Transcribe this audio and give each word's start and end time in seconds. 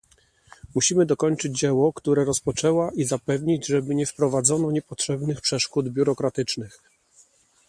Musimy 0.75 1.05
dokończyć 1.05 1.57
dzieło, 1.59 1.93
które 1.93 2.25
rozpoczęła 2.25 2.91
i 2.93 3.03
zapewnić, 3.03 3.67
żeby 3.67 3.95
nie 3.95 4.05
wprowadzono 4.05 4.71
niepotrzebnych 4.71 5.41
przeszkód 5.41 5.89
biurokratycznych 5.89 6.79